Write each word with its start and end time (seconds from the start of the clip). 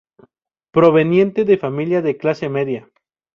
Proveniente 0.71 1.45
de 1.45 1.59
familia 1.65 2.01
de 2.01 2.17
clase 2.17 2.49
media. 2.49 2.89